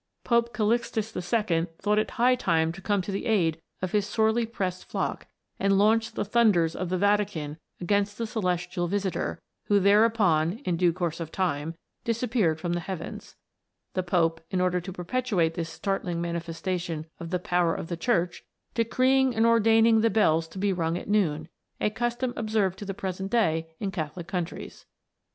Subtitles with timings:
[0.23, 1.67] Pope Calixtus II.
[1.77, 5.27] thought it high time to come to the aid of his sorely pressed flock,
[5.59, 10.75] and launched the thunders of the Vatican against the celestial visitor, who there upon (in
[10.75, 13.35] due course of time) disappeared from the heavens;
[13.93, 18.37] the Pope, in order to perpetuate this startling manifestation of the power of the Church,
[18.37, 18.89] A TALE OF A COMET.
[18.89, 21.47] 207 decreeing and ordaining the bells to be rung at noon,
[21.79, 24.87] a custom observed to the present day in Catholic countries.